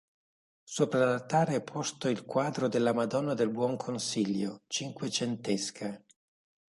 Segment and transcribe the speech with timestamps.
[0.63, 6.03] Sopra l'altare è posto il quadro della "Madonna del Buon Consiglio", cinquecentesca.